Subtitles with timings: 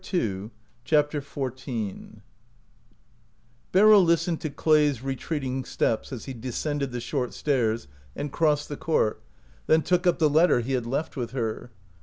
[0.01, 0.49] i74
[0.83, 2.21] CHAPTER XIV
[3.71, 8.77] BERYL listened to Clay's retreating steps as he descended the short stairs and crossed the
[8.77, 9.21] court,
[9.67, 11.69] then took up the let ter he had left with her.